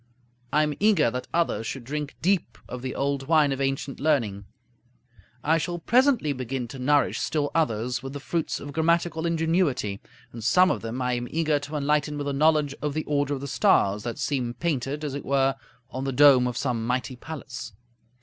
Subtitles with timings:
[0.51, 4.45] I am eager that others should drink deep of the old wine of ancient learning;
[5.43, 10.01] I shall presently begin to nourish still others with the fruits of grammatical ingenuity;
[10.33, 13.35] and some of them I am eager to enlighten with a knowledge of the order
[13.35, 15.55] of the stars, that seem painted, as it were,
[15.91, 17.73] on the dome of some mighty palace.